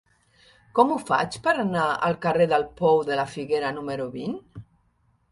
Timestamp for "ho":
0.93-0.95